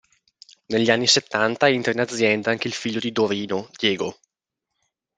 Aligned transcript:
Negli 0.65 0.89
anni 0.89 1.05
settanta 1.05 1.69
entra 1.69 1.91
in 1.91 1.99
azienda 1.99 2.49
anche 2.49 2.67
il 2.67 2.73
figlio 2.73 2.99
di 2.99 3.11
Dorino, 3.11 3.69
Diego. 3.77 4.17